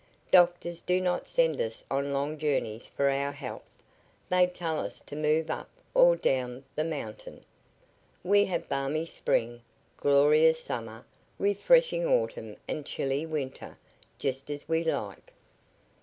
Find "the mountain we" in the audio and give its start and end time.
6.73-8.45